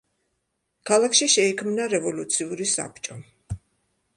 ქალაქში 0.91 1.27
შეიქმნა 1.33 1.85
რევოლუციური 1.93 2.67
საბჭო. 2.73 3.19